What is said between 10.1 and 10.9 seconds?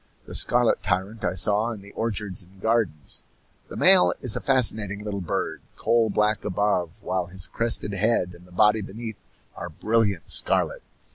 scarlet.